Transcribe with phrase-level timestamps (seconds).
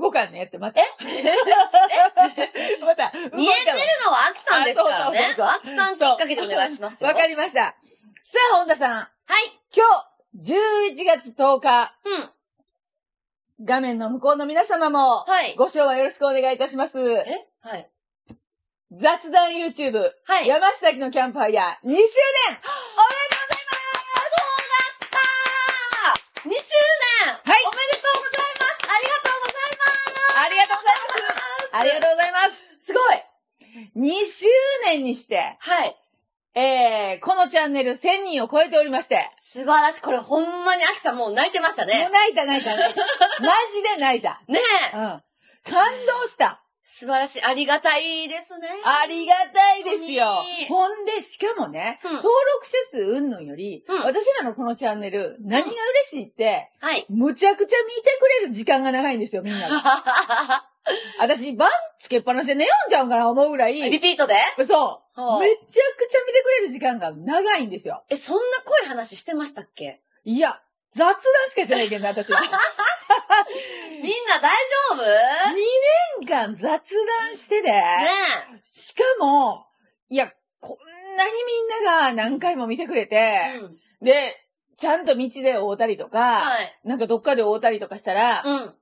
[0.00, 0.80] 動かんねって、また。
[0.80, 0.84] え？
[2.84, 5.34] また、 見えてるのはアキさんですからねあそうそうそう。
[5.36, 7.08] そうアキさんきっかけでお願いしますよ。
[7.08, 7.74] わかりました。
[8.24, 8.92] さあ、本田さん。
[8.96, 9.08] は
[9.46, 9.60] い。
[9.74, 9.84] 今
[10.42, 12.30] 日、11月10日、うん。
[13.64, 15.54] 画面の向こうの皆様も、はい。
[15.56, 16.98] ご賞はよろしくお願いいたします。
[16.98, 17.48] え？
[17.62, 17.88] はい。
[18.92, 20.46] 雑談 YouTube、はい。
[20.46, 22.04] 山下崎のキャンプファイヤー2周年
[26.44, 26.60] 2周年
[27.32, 29.96] はいおめでとうございますありがとうございます
[30.36, 31.40] ありがとうございます
[31.72, 33.16] ありがとうございますすごい
[33.96, 34.12] !2
[35.02, 35.96] にして、はい。
[36.56, 40.02] えー、このチャンネル1000人を超えておりまして、素晴らしい。
[40.02, 42.08] これほんまにアキさんもう泣いてましたもうね。
[42.12, 43.00] 泣いた泣いた泣いた。
[43.42, 44.40] マジで泣いた。
[44.46, 44.60] ね
[44.94, 45.00] うん。
[45.00, 45.70] え。
[45.70, 46.60] 感動した。
[46.86, 47.42] 素晴らしい。
[47.42, 48.68] ありがたいですね。
[48.84, 50.26] ありがたいですよ。
[50.68, 57.04] ほんで、しかもね、うん登録者数うんぬんより、うん私らのこのチャンネル、何が嬉しいって、はい。
[57.08, 59.82] むちゃくちゃ見てくれる時間が長いんですよ、みんなが。
[61.18, 64.34] 私、バンつけっぱなしで寝よんじゃうんかな思うぐらい、リピートで？
[64.64, 64.74] そ
[65.16, 65.20] う。
[65.20, 68.04] はあめちゃくちゃ見てくれる時間が長いんですよ。
[68.08, 70.00] え、そんな濃い話してましたっけ？
[70.24, 70.60] いや、
[70.92, 71.14] 雑談
[71.50, 72.40] しかしてないけどね、私は。
[74.02, 74.52] みんな大
[74.92, 78.08] 丈夫？2年間雑談してで、ね
[78.62, 79.66] しかも、
[80.08, 83.78] いや、こんなにみんなが何回も見てくれてえ。、うん。
[84.02, 84.40] で、
[84.76, 86.78] ちゃんと道で会うたりとか、はい。
[86.84, 88.74] なんかどっかで会うたりとかしたら、うん。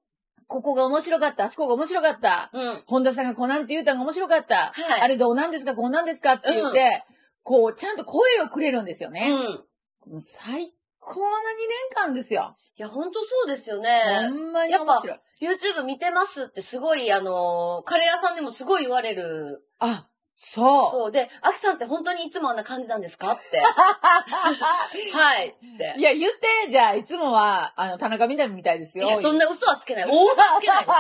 [0.53, 2.83] ここが面白かった、あそこが面白かった、うん。
[2.87, 7.05] 本田さんがこうなんて言うたんが面白かった、はいあれどうなんですか、こうなんですかって言って、
[7.43, 9.31] こう、ちゃんと声をくれるんですよね。
[10.07, 10.23] うん。
[10.23, 11.31] 最高な2
[11.97, 12.57] 年間ですよ。
[12.79, 14.29] いや、ほんとそうですよほね。
[14.29, 15.21] んまに面白い。
[15.41, 19.65] YouTube 見てますってすごい、あのーカレー屋さんでもすごい言われる。
[19.79, 20.91] あ、そう。
[20.91, 21.13] そう。
[21.13, 23.63] で、アキさんって本当にいつもあんな感じなんですかって。
[25.33, 25.55] はい。
[25.59, 25.95] つって。
[25.97, 29.05] いや、言って、じゃあ、いつもは、あの、田中みな実みたいですよ。
[29.05, 30.05] いや、そんな嘘はつけない。
[30.05, 30.91] 大嘘はつけないです、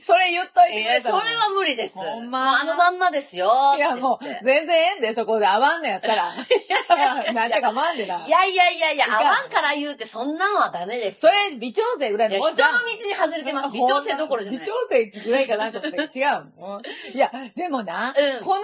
[0.00, 0.04] 私。
[0.06, 1.98] それ言っといていや、それは無理です。
[1.98, 3.50] ほんまあのまんまですよ。
[3.76, 6.32] いや、もう全然ええんで、そこで合わんのやったら。
[7.32, 8.16] なんちゃかまんでな。
[8.16, 11.34] いやいやいやいや、合わんから言うて、そんなんはダメですそよ。
[11.50, 13.68] れ、微調整ぐらいいや、の人の道に外れてます。
[13.70, 14.60] 微調整どころじゃない。
[14.60, 16.80] 微調整ぐらいかなと思って、違うの。
[17.14, 18.62] いや、でもな、うんこの2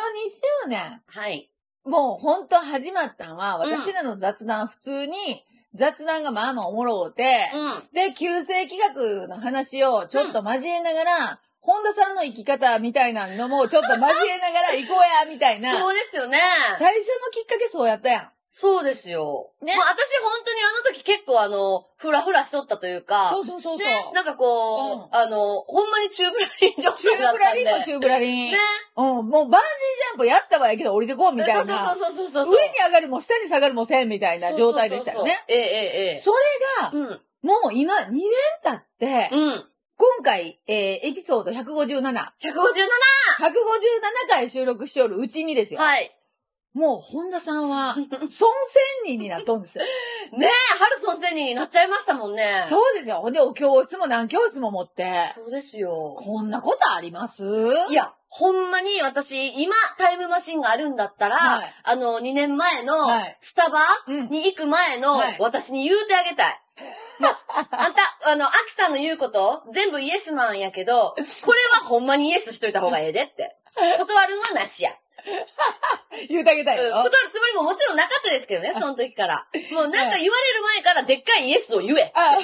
[0.65, 1.50] 周年、はい。
[1.85, 7.95] もう本当始まったんは、うん私らの雑談、普通に、雑談がまあまあおもろうて、うん。
[7.95, 15.79] で、旧世紀学の話をちょっと交えながら、本田さんの生き方みたいなのもちょっと交えながら行こうや、みたいな。
[15.79, 16.39] そうですよね。
[16.79, 18.31] 最初のきっかけそうやったやん。
[18.53, 19.53] そうですよ。
[19.63, 23.89] ねまあ、私本当にあの時結構あの、ふらふらしとったというか、そうそうそうそう。
[23.89, 27.65] ね、なんかこう、うあの、ほんまにチューブラリン状チューブラ態だったんで。
[27.65, 28.51] リンもチューブラリン。
[28.51, 28.59] ね。
[28.97, 31.95] うん、もうバンジージャンプやったわやけど降りてこうみたいな。
[31.95, 32.55] そうそうそうそうそう。
[32.55, 35.45] 上に上がるも下に下がるもせんみたいな状態でしたよね。
[35.49, 35.55] そうそうそうそう。
[35.55, 36.21] ええええええ。
[36.21, 36.39] それ
[36.83, 37.21] が、うん。
[37.43, 38.31] もう今2年
[38.65, 39.65] 経って、うん。
[39.97, 42.01] 今回、えー、エピソード157。
[42.01, 42.31] 157 157!
[44.29, 45.81] 回収録しておるうちにですよ。
[45.81, 46.11] はい。
[46.73, 48.29] もう、本田さんは、 孫仙
[49.05, 49.85] 人になっとんですよ。
[50.33, 52.65] ねえ、ハルソン仙人になっちゃいましたもんね。
[52.69, 53.17] そうですよ。
[53.17, 56.15] ほんで、お教室も何教室も持って、そうですよ。
[56.17, 57.43] こんなことあります？
[57.89, 66.61] いや、ほんまに私、今、タイムマシンがあるんだったら、はいあの、2年前のはい、スタバうんに行く前のはい、私に言うてあげたい。
[67.19, 67.37] もう、
[67.73, 73.57] あんた、あの、アキさんの言うこと、全部イエスマンやけど、これはほんまにイエスしといた方がええでって。
[73.99, 74.91] 断るんはなしや。
[76.29, 76.85] 言うてあげたいよ。
[76.85, 79.47] うん断るつもりももちろんなかったですけどね、その時から。
[79.73, 82.13] もうなんか言われる前からでっかいイエスを言え。
[82.15, 82.39] あ、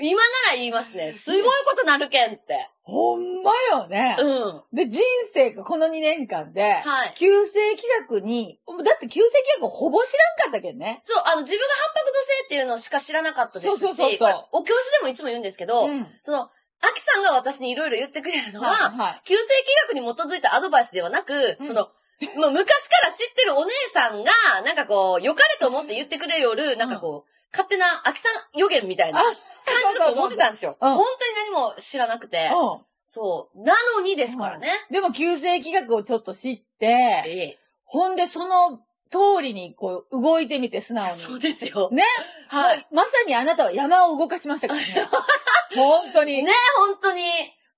[0.00, 1.12] 今なら言いますね。
[1.12, 2.68] すごいことなるけんって。
[2.82, 4.16] ほんまよね。
[4.18, 4.62] うん。
[4.72, 5.00] で、人
[5.32, 7.12] 生がこの2年間で、はい。
[7.14, 11.00] 旧世紀学に、だって旧世紀学ほぼ知らんかったけんね。
[11.04, 16.06] そう、あの、自分が八白土星っていうのしか知らなかったですし、そうそうそうそうお教室でもいつも言うんですけど、うん。
[16.22, 16.50] その、
[16.82, 19.20] アキさんが私にいろいろ言ってくれるのは、はい、はい。
[19.24, 21.88] 旧世紀学に基づいたアドバイスではなく、うんその、
[22.36, 24.30] もう昔から知ってるお姉さんが、
[24.64, 29.34] なんかこう、良かれと思って言ってくれよる、なんかこう、勝手なアキさん予言みたいなあ感
[29.92, 30.76] じだと思ってたんですよ。
[30.80, 32.50] うん本当に何も知らなくて。
[32.52, 32.80] うん。
[33.04, 33.62] そう。
[33.62, 34.68] なのにですからね。
[34.90, 37.58] でも旧世紀学をちょっと知って、ええ。
[37.84, 38.78] ほんでその
[39.10, 41.12] 通りにこう動いてみて素直に。
[41.14, 41.90] そうですよ。
[41.90, 42.04] ね。
[42.48, 42.86] はい。
[42.92, 44.86] まさにあなたは山を動かしましたからね。
[45.74, 46.42] 本当に。
[46.42, 47.22] ね、本当に。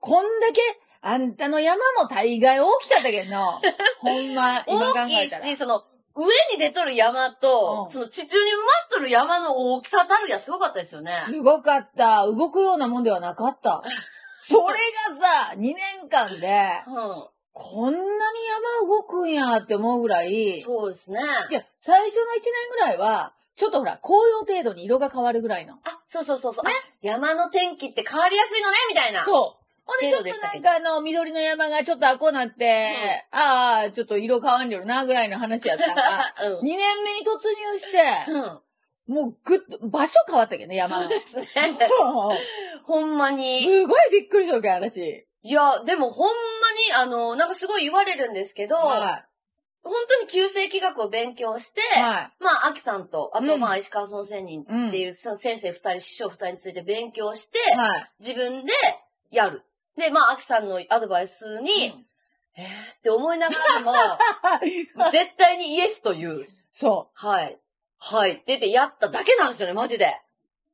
[0.01, 0.61] こんだけ、
[1.01, 3.61] あんたの山も大概大きかったけんの。
[4.01, 5.29] ほんま、今考大きい。
[5.29, 5.85] し、その、
[6.15, 11.11] 上に出とる山と、うんその地中に埋まっとる山の大きさたるやすごかったですよね。
[11.25, 12.27] すごかった。
[12.27, 13.83] 動くようなもんではなかった。
[14.45, 14.75] それ
[15.19, 17.29] がさ、2年間で、うん。
[17.55, 18.47] こんなに
[18.81, 21.21] 山動くんやって思うぐらい、いそうですね。
[21.51, 25.75] や、最初の1年ぐらいは、ちょっとほら、紅葉程度に色が変わるぐらいの。
[25.85, 26.65] あ、そうそうそうそう。
[26.67, 26.71] あ、
[27.03, 29.25] 山の天気って変わりやすいのね、みたいな。
[29.25, 29.63] そう。
[29.85, 32.93] ほんで、ちょっとなんかあの、緑の山がちょっとあこうなって、
[33.31, 36.61] ああ、ちょっと色変わんりょるな、ぐらいの話やったが、 うん。
[36.61, 38.61] 2年目に突入して、うん。
[39.15, 41.03] もうぐっと、場所変わったけどね、山の。
[41.03, 41.47] そうですね。
[42.87, 43.61] ほんまに。
[43.61, 45.27] すごいびっくりしたわけ、私。
[45.43, 49.27] いや、でもほんまに、あの、なんかすごい言われるんですけど、は
[49.83, 52.01] 本当に旧世紀学を勉強して、い。
[52.01, 52.33] はい。
[52.43, 58.11] まあ、秋さんと、あと、うんまあ、石川村仙人っていう、その先生二人、師匠二人について勉強して、はい。
[58.21, 58.73] 自分で
[59.31, 59.63] やる。
[59.97, 62.07] で、まあ、秋さんのアドバイスに、うん
[62.55, 62.65] えー
[62.99, 67.59] って思いながらでも、 絶対にイエスという、そはい。
[67.99, 68.33] はい。
[68.33, 70.21] って言ってやっただけなんですよね、マジで。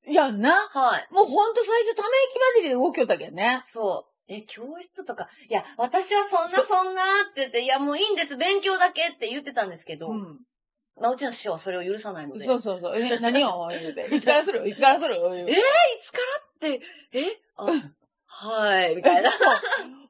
[0.06, 0.50] やんな。
[0.50, 1.06] はい。
[1.12, 3.60] もうほんと最初、ため息混じりで動きよったけどね。
[3.64, 4.07] そう。
[4.28, 10.40] え、教室とか、いや、私はそんなそんなって言って、いや、もういいんです、勉強だけって言ってたんですけど、うん。
[11.00, 12.44] まあ、うちの師匠はそれを許さないので。
[12.44, 12.96] そうそうそう。
[12.98, 14.06] え、何を言うて。
[14.14, 14.68] いつからする？
[14.68, 15.14] いつからする？
[15.48, 15.56] えい
[16.00, 16.82] つからって、
[17.12, 17.40] え？
[17.56, 17.66] あ、
[18.26, 19.30] はい、みたいな。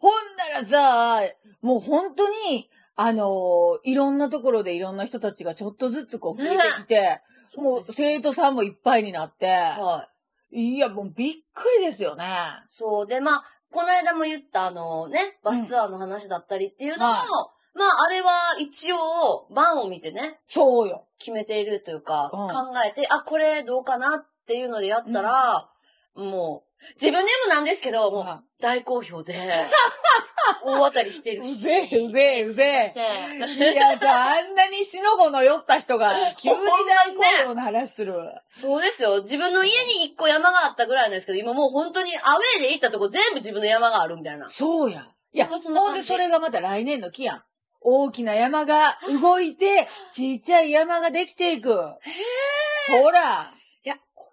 [0.00, 1.22] ほんならさ、
[1.60, 7.20] もう本当に、あのーいろんなところでいろんな人たちがちょっとずつこう増えてきて、
[7.56, 10.08] もう生徒さんもいっぱいになって、は
[10.50, 10.74] い。
[10.74, 12.24] いや、もうびっくりですよね。
[12.70, 13.06] そう。
[13.06, 17.78] で、まあ、この間も言ったあのね、バスツアーの話だったりっていうのも、はい。
[17.78, 21.04] まあ、あれは一応、番を見てね、そうよ。
[21.18, 22.48] 決めているというか、うん。
[22.48, 25.68] 考えて、あ、これどうかなっていうのでやったら、
[26.16, 29.34] もう、自分でもなんですけど、もう、は大好評で、
[30.64, 31.52] 大当たりしてるし。
[31.52, 33.38] うぜえ、うぜえ、うぜえ。
[33.38, 38.14] ねいや、あんなにしのごの酔った人が、急に大好評の話する。
[38.48, 39.22] そうですよ。
[39.22, 44.50] 自分の家に一個山があったぐらいなんですけど、今もう本当にアウェーで行ったとこ全部自分の山があるみたいな。
[44.50, 45.06] そうや。
[45.32, 47.42] いや、ほんでそれがまた来年の木やん。
[47.80, 51.74] 大きな山が動いて、ちっちゃい山ができていく。
[51.74, 53.52] ほら、いや、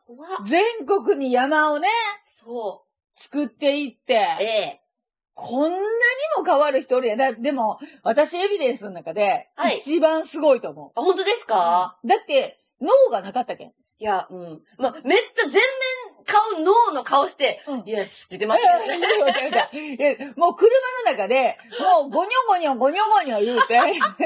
[0.05, 0.29] 怖っ。
[0.45, 1.87] 全国に山をね、
[2.23, 2.85] そ
[3.15, 4.81] 作っていってう。、ええ。
[5.33, 5.75] こんなに
[6.37, 7.17] も変わる人おるやん。
[7.17, 11.47] だでも、私エビデンスの中で、はい一番すごいと思あ、本当ですう。
[11.47, 13.67] か、だって、脳がなかったけん。
[13.67, 14.61] いや、うん。
[14.77, 15.61] まあ、めっちゃ全面
[16.25, 19.95] 顔、脳の顔して、うんイエスって言ってましたけどね。
[19.95, 20.69] いやもう車
[21.05, 21.57] の中で、
[22.01, 23.79] もうゴニョゴニョゴニョゴニョ言うて、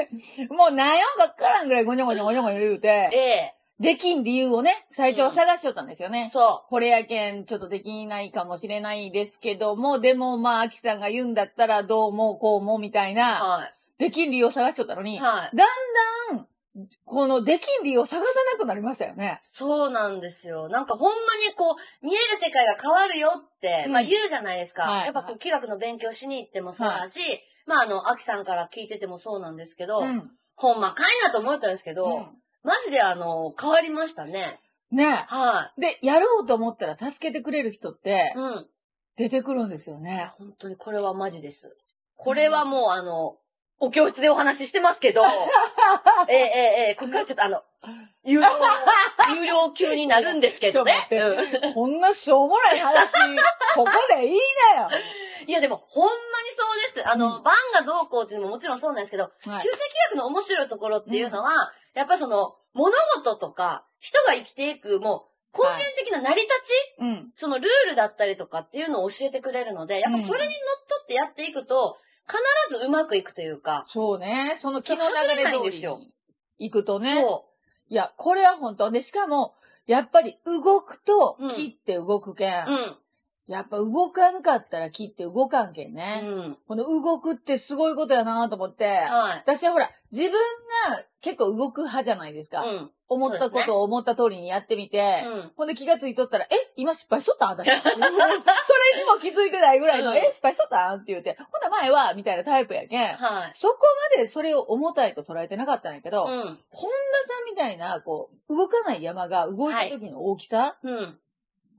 [0.52, 6.12] もう何音かわからんぐらいゴニョゴニョゴニョゴニョ言うて、えできん理由をね、最初は探しとったんですよえ。
[6.12, 6.30] ね。
[6.30, 15.04] そこれやけん、ちょっとできないかもしれないですけども、でもまあ、アキさんが言うんだったらどうもこうもみたいうな、はできん理由を探しとったのい。
[15.04, 15.56] に、はい。
[15.56, 16.46] だんだん、
[17.06, 19.40] このできん理由を探さなくなりましたよね。
[19.42, 20.68] そうなんですよ。
[20.68, 21.16] なんかほんま
[21.48, 24.82] にこう、見える世界が変わるよって、うんまあ言うじゃないですか。
[24.82, 27.20] はいやっぱこう、気学の勉強しに行ってもそうだし、
[27.64, 30.30] まああの、アキさんから聞いててもそうなんですけど、うん。
[30.54, 34.60] ほんまかいなと思ったんですけど、うんマジであの、変わりましたね。
[34.90, 38.38] ねはで、やろうと思ったら助けてくれる人ってい。
[38.38, 38.66] うん。
[39.16, 40.30] 出てくるんですよね。
[40.38, 41.76] 本当にこれはマジです。
[42.16, 43.36] これはもうあの、
[43.78, 45.22] お教室でお話ししてますけど、
[46.28, 46.44] ええええ
[46.88, 47.62] ええここからちょっとあの、
[48.24, 48.46] 有料、
[49.36, 50.92] 有料級になるんですけどね。
[51.74, 53.10] こんなしょうもない話、
[53.74, 54.38] ここでいい
[54.74, 54.88] なよ。
[55.50, 56.16] いやでも、ほんまに
[56.56, 57.08] そうです。
[57.10, 59.68] あの、うん番がどうこうっていうのももちろんそうなんですけど、はい旧世紀
[60.12, 67.32] 学の面白いところっていうのは、やっぱその、物事とか、人が生きていく、もう、根源的な成り立ち、うん。
[67.34, 71.98] そのルールだったりとかっていうのを教えてくれるので、やっぱそれにのっとってやっていくと、
[72.28, 74.54] 必ずうまくいくというか、そうね。
[74.58, 76.12] その気の流れ通りに
[76.60, 77.20] 行くとね。
[77.20, 77.46] そ
[77.88, 79.56] いや、これは本当で、しかも、
[79.88, 82.52] やっぱり動くとうん切って動くけん。
[82.52, 82.70] う。
[82.70, 82.96] うん。
[83.50, 86.20] やっぱ動かんかったら切って動かんけんうね。
[86.20, 86.56] ん。
[86.68, 88.84] この動くってすごいことやなと思って。
[88.86, 89.38] はい。
[89.38, 90.32] 私はほら、自分
[90.88, 92.64] が結構動く派じゃないですか。
[92.64, 92.90] うん。
[93.08, 95.24] 思ったことを思った通りにやってみて。
[95.26, 95.52] うん。
[95.56, 97.50] ほんで気がついとったら、え、今失敗しとったん？
[97.50, 97.66] 私。
[97.74, 97.98] それに
[99.12, 101.00] も気づいてないぐらいの、うんえ、失敗しとったん？
[101.00, 103.16] って言うて、ほんな前は、みたいなタイプやけん。
[103.16, 103.50] はい。
[103.54, 103.78] そこ
[104.16, 106.28] までそれを重たいと捉えてなかったんやけど、うん。
[106.28, 106.52] 本田さ
[107.42, 111.18] んみたいな、こう、動かない山が動いた時の大きさ、うん。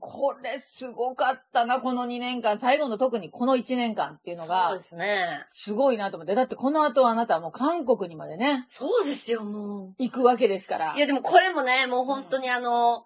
[0.04, 2.58] これすごかったな、この2年間。
[2.58, 5.44] 最後の特にこの1年間っていうのそうがで、すね。
[5.46, 6.34] すごいなと思って。
[6.34, 10.96] だってこの後あなたはもう韓国にまでね、そうですよ、も行くわけですからう。
[10.96, 11.00] い。
[11.00, 13.04] や、でもこれもね、もう本当にあの、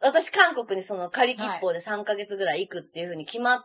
[0.00, 3.58] 私韓国にその仮切符で3ヶ月ぐらい行くっていうふうに決まっ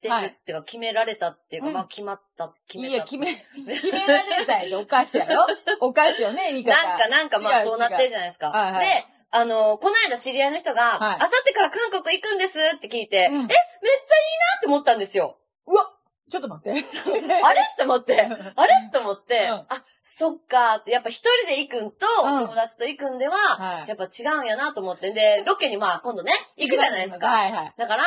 [0.00, 2.94] てるはいっていうか、決められたっていうか、うんまあ決まった、決めた。
[2.94, 5.44] いや、決め、決められたやでおかしいやろ？
[5.80, 6.70] おかしいよね、言い方。
[6.72, 8.48] なんか、なんかまあそうなってるじゃないですか。
[8.48, 11.16] はいはいで、あの、この間知り合いの人が、はい。
[11.16, 13.34] あさってから韓国行くんですって聞いて、うん。
[13.34, 13.54] え、めっちゃいいな
[14.58, 15.36] って思ったんですよ。
[15.66, 15.90] うわ、
[16.30, 16.70] ちょっと待って。
[16.70, 17.60] あれ？
[17.60, 18.22] って思って、
[18.56, 18.74] あれ？
[18.86, 19.52] って思って、うん。
[19.54, 19.66] あ、
[20.04, 22.36] そっかって、やっぱ一人で行くんと、うん。
[22.36, 23.88] お友達と行くんでは、はい。
[23.88, 27.26] やっぱ違うんやなと思って、で、ロケにまあ今度ね、行くじゃないですか。
[27.28, 27.74] はいはい。
[27.76, 28.02] だから、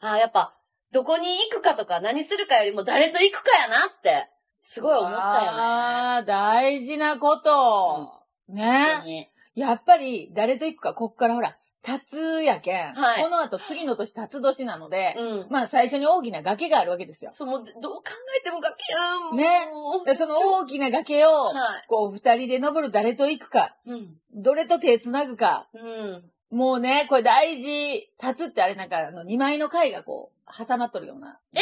[0.00, 0.54] あやっぱ、
[0.92, 4.28] どこに行くかとか何するかよりも誰と行くかやなって、
[4.60, 5.26] すごい思ったよね。
[5.38, 8.22] ああ、大事なこと。
[8.48, 8.98] 本ね。
[9.00, 12.94] 当にやっぱり、誰と行くか、こっからほら、辰やけん。
[12.94, 15.46] はいこの後、次の年、辰年なので、うん。
[15.50, 17.32] まあ、最初に大きな崖があるわけですよ。
[17.32, 18.02] そう、もう、どう考
[18.38, 19.36] えても崖やん。
[19.36, 19.66] ね
[20.06, 21.52] でその大きな崖を、は
[21.88, 23.90] こう、二人で登る誰と行くか、い。
[23.90, 24.16] うん。
[24.32, 25.68] どれと手繋ぐか。
[25.74, 26.30] うん。
[26.56, 28.10] もうね、これ大事。
[28.18, 31.38] 辰ってあれなんか、あの、二枚の貝がこう、挟まっとるような。
[31.54, 31.60] え？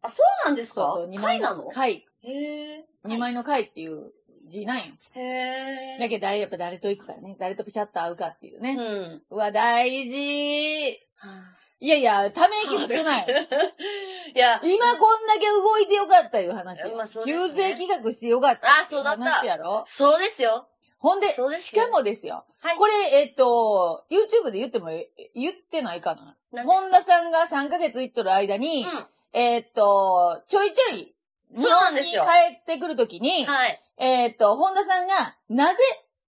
[0.00, 0.74] あ、そうなんですか？
[0.74, 1.68] そうそう、二枚貝なの？
[1.70, 2.06] 貝。
[2.22, 2.84] へえ。
[3.04, 4.12] 二枚の貝っていう
[4.48, 4.84] 字なんよ。
[5.14, 5.98] へえ。
[6.00, 7.36] だけど、誰、やっぱ誰と行くかね。
[7.38, 8.74] 誰とピシャッと会うかっていううね。
[8.74, 9.22] ん。
[9.30, 11.00] うわ、大事。
[11.16, 13.26] はいやいや、ため息も少ない。
[14.34, 16.84] いや、今こんだけ動いてよかったいう話。
[16.90, 18.68] まあそうですね旧世企画してよかった。
[18.68, 20.66] あそうだった話やろそうですよ。
[20.98, 22.44] ほんで、そうですよしかもですよ。
[22.58, 22.76] はい。
[22.76, 26.64] これ、えっと、YouTube で言っても、え言ってないかなか？
[26.66, 29.06] 本田さんが3ヶ月行っとる間に、うん。
[29.32, 31.14] えっと、ちょいちょい、
[31.54, 33.80] そうなんですよ帰ってくるときに、はい。
[33.98, 35.78] えっと、本田さんが、なぜ、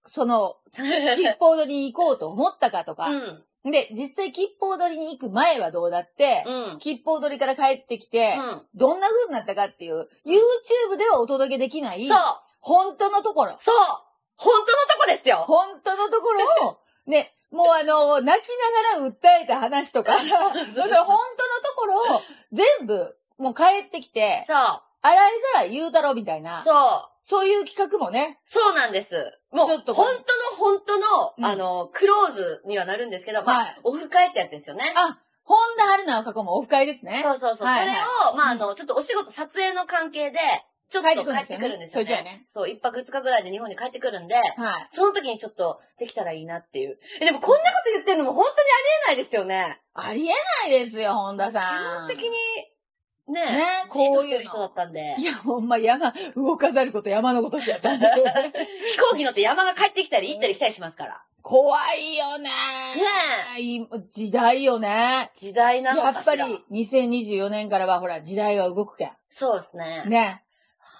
[0.05, 3.71] その、 吉報取りに行こうと思ったかとか、うん。
[3.71, 6.79] で、実際吉報取りに行く前はどうだって、うん。
[6.79, 8.67] 吉報取りから帰ってきて、うん。
[8.73, 12.17] どんな風になったかっていう、YouTube ではお届けできない、そう
[12.59, 13.75] 本当のところ、そう
[14.35, 18.49] 本当のとこですよ本当のところを、 ね、もうあの、泣き
[18.89, 20.95] ながら訴えた話とか、そ本当のと
[21.75, 24.57] ころを全部、もう帰ってきて、そう。
[25.03, 27.10] 洗いざらい言うたろみたいな、そう。
[27.31, 29.15] そういう企画もね、そうなんです。
[29.53, 31.05] もう、本当の本当の、
[31.37, 34.83] うんあの、クローズにはなるんですけど、まあ、はいオフ会ってやつですよね。
[34.97, 37.21] あ、本田春菜の過去もオフ会ですね。
[37.23, 37.67] そうそうそう。
[37.69, 40.39] はいはいそれを、まあ、あの、ちょっとお仕事、撮影の関係で、
[40.89, 42.45] ちょっと帰ってくるんですよねちょいちょいねね。
[42.49, 44.87] そう、一泊二日ぐらいで日本に帰ってくるんで、はい。
[44.91, 46.99] その時にちょっとできたらいいなっていう。
[47.21, 49.79] え、でもこんなこと言ってるのも本当にありえないですよね。
[49.93, 50.33] ありえ
[50.67, 51.59] ないですよ、本田基さ
[51.95, 51.99] ん。
[51.99, 52.29] 本的に、
[53.27, 55.23] ね、ねじっこういう人だったんでい。
[55.23, 58.07] や、ほんま山、動かざること山のことしやったんで。
[58.85, 61.21] 飛行機乗って山が帰ってきたり行ったり来たりしますから。
[61.41, 62.51] 怖いよね
[63.57, 65.31] い時代よね。
[65.33, 66.35] 時代なのかしら。
[66.35, 70.09] やっぱり、2024年からはほら、時代が動くけそうですねん。。
[70.09, 70.43] ね。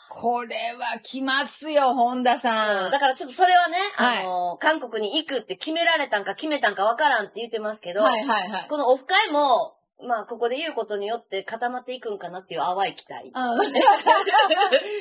[0.10, 2.92] これは来ますよ、本田さん。
[2.92, 8.68] だからちょっとそれはね、はいあの、韓国に行くって決められたんか決めたんかわからんって言ってますけど、はいはいはい。
[8.68, 13.28] このオフ会も、まあ、ここで言うことによって固まっていくんかなっていう淡い期待。
[13.28, 13.32] うん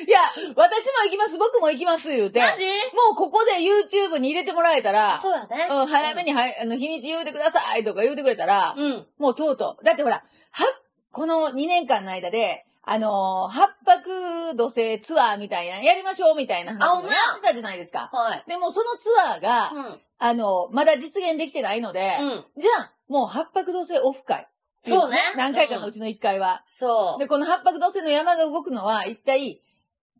[0.07, 0.19] いや、
[0.55, 2.39] 私も行きます、僕も行きます、言うて。
[2.39, 2.63] もマジ？
[3.11, 5.67] うここで YouTube に入れてもらえたら、そうやね。
[5.69, 9.07] うん、早めに、はい、あの、日にち言うてくださいとか言うてくれたら、うん。
[9.17, 9.83] もうとうとう。
[9.83, 10.65] だってほら、は、
[11.11, 17.15] この2年間の間で、あのー、八泊土星ツアーみたいな、やりましょうみたいな話もあほんまや？
[17.15, 18.09] やってたじゃないですか。
[18.11, 18.43] はい。
[18.47, 20.01] でもそのツアーが、うん。
[20.17, 22.45] あの、まだ実現できてないので、うん。
[22.57, 24.47] じゃあ、もう八泊土星オフ会。
[24.81, 26.63] そうね何回かのうちの1回は。
[26.65, 27.19] そう。
[27.19, 29.61] で、この八泊土星の山が動くのは、一体、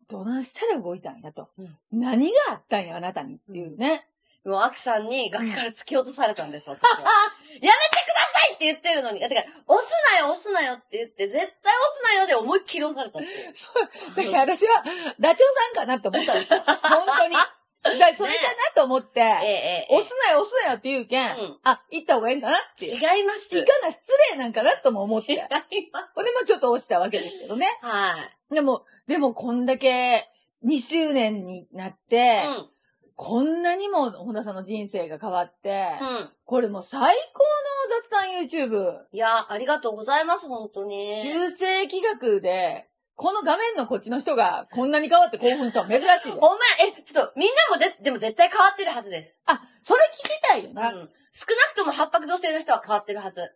[0.07, 1.49] どないしたら動いたんやと。
[1.57, 4.07] うん何があったんや、あなたにっていうね。
[4.43, 6.99] もう、アキさんに崖から突き落とされたんです、私は。
[7.01, 7.71] やめてくだ
[8.33, 9.19] さいって言ってるのに。
[9.19, 11.53] てか、押すなよ、押すなよって言って、絶対押
[11.95, 13.19] すなよで思いっきり押された。
[13.53, 14.15] そう。
[14.15, 14.83] だから私は、
[15.19, 16.59] ダチョウさんかなって思ったんですよ。
[16.65, 17.35] 本当に。
[17.83, 19.95] だそれかなと思って、ええ、ええ。
[19.95, 22.85] 押すなよ、押すなよって言うけん、うんあ、行った方がいいんかなって。
[22.85, 23.49] い違います。
[23.49, 25.33] かな、失礼なんかなとも思って。
[25.33, 25.39] 違い
[25.91, 26.13] ます。
[26.13, 27.67] これもちょっと押したわけですけどね。
[27.81, 28.17] は
[28.51, 28.53] い。
[28.53, 30.27] でも、でもこんだけ
[30.63, 32.69] 2周年になって、うん。
[33.15, 36.29] こんなにも本田さんの人生が変わって、うん。
[36.45, 38.97] これもう最高の雑談 YouTube。
[39.11, 41.21] いや、ありがとうございます、本当に。
[41.23, 42.87] 旧世企画で、
[43.21, 46.31] この画面のこっちの人がこんなに変わって興奮したの珍しいで。
[46.31, 49.39] ほんまや、え、ちょっと、みんなもで、でも絶対変わってるはずです。
[49.45, 50.75] あ、それ聞きたいようん。
[50.75, 50.89] な。
[50.89, 51.05] 少な
[51.71, 53.53] くとも八白土星の人は変わってるはず。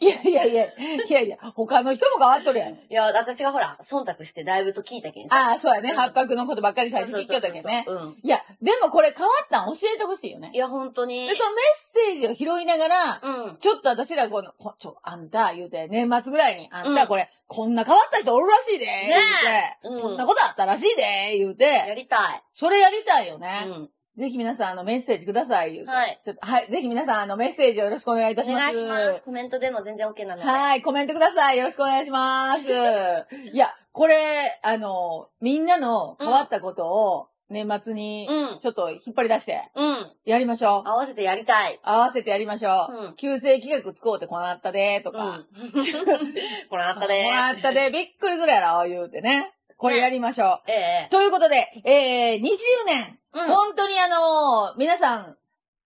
[0.00, 2.72] いやいやいや、いやいや、他の人も変わっとるやん。
[2.74, 5.50] いや、私がほら、忖度してだいぶと聞いたけんさ。
[5.50, 5.90] ああ、そうやね。
[5.90, 7.84] うん八白のことばっかり最初聞きよったけどね。
[7.86, 8.16] うん。
[8.22, 10.58] いや、でもこれ変わったん教えてほしいよねい。
[10.58, 11.26] や、本当に。
[11.28, 11.62] で、そのメ
[12.10, 13.56] ッセージを拾いながら、うん。
[13.58, 22.18] ちょっと私らこの、こちょ、あんた、言うて、年末ぐらいに、あんうんたこれ、こんな変わった人おるらしいで、言うて、うんこんなことあったらしいで、言うやて、りた
[22.52, 23.40] それやりたいよい。
[23.40, 23.62] ね。
[23.66, 23.90] うん。
[24.16, 25.84] ぜひ皆さん、あの、メッセージください。
[25.84, 26.20] はい。
[26.24, 26.70] ちょっと、はい。
[26.70, 28.62] ぜひ皆さん、あの、メッセージをよろしくお願いいたおします。
[28.62, 29.22] 願いします。
[29.22, 30.48] コメントでも全然 OK なので。
[30.48, 31.58] はい、コメントください。
[31.58, 32.62] よろしくお願いします。
[33.52, 38.58] いや、これ、あの、みんなの変わったことを、年末に、うん。
[38.60, 40.12] ちょっと引っ張り出して、うん。
[40.24, 40.88] やりましょう。
[40.88, 41.78] 合わせてやりたい。
[41.82, 42.94] 合わせてやりましょう。
[43.06, 43.14] うん。
[43.16, 45.24] 旧正企画使うてこうなったで、とうか。
[45.38, 45.46] ん。
[46.70, 49.52] これあったで こうなったで、びっくりするやろ、言うてね。
[49.84, 50.70] これやりましょう。
[50.70, 51.08] ええ。
[51.10, 52.40] ということで、えー、20
[52.86, 53.46] 年、うん。
[53.48, 55.36] 本当にあのー皆さん、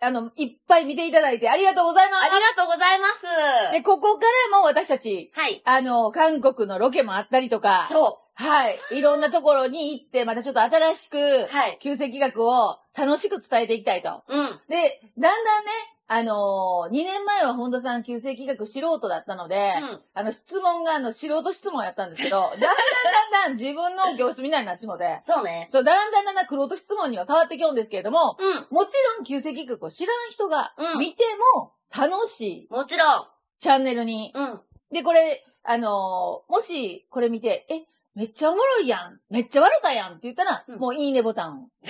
[0.00, 3.70] あの、いっぱい見ていただいてありがとうございまありがとうございます。
[3.70, 3.72] す。
[3.72, 5.60] で、ここからも私たち、はい。
[5.64, 8.78] あの、韓国のロケもあったりとか、そはい。
[8.92, 11.78] いろんなところに行って、またちょっと新しくう。、はい。
[11.80, 14.22] 旧世企画を楽しく伝えていきたいと。
[14.28, 14.60] うん。
[14.68, 15.72] で、だんだんね、
[16.10, 20.00] あのー、2年前は本田さん旧世企画素人だったので、うん。
[20.14, 25.68] あの、質問があの、素人質問やったんですけど、 だんだんだんだん自分の教室みたいになっちもで、そうね。
[25.70, 28.66] そう、だんだんだんだん黒人質問には変わってきようんですけれども、うん。
[28.70, 31.24] もちろん旧世企画を知らん人がうん見て
[31.54, 33.26] も楽しいもちろん。
[33.58, 34.32] チャンネルに。
[34.34, 34.60] うん。
[34.90, 37.82] で、これ、あのーもしこれ見て、え、
[38.14, 39.20] めっちゃおもろいやん。
[39.30, 41.68] めっちゃ笑ったやんって言ったら、うんもういいねボタンを。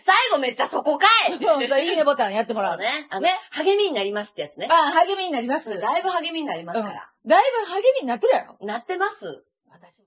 [0.00, 2.72] 最後めっちゃそこかい そうそう、いいねボタンやってもらう。
[2.72, 3.06] そうね。
[3.10, 4.68] あの、ね励みになりますってやつね。
[4.70, 5.68] あ、励みになります。
[5.70, 7.10] だいぶ励みになりますから。
[7.26, 8.56] だいぶ励みになっとるやろ。
[8.60, 9.44] なってます。
[9.68, 10.02] 私